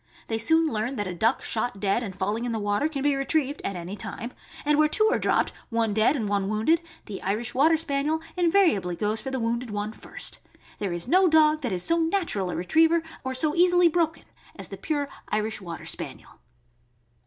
[0.29, 3.13] They soon learn that a duck shot dead and falling in the water can be
[3.15, 4.33] retrieved at any time,
[4.65, 8.95] and where two are dropped, one dead and one wounded, the Irish Water Spaniel invariably
[8.95, 10.39] goes for the wounded one first.
[10.79, 14.23] There is no dog that is so natural a retriever or so easily broken
[14.55, 16.39] as the pure Irish Water Spaniel.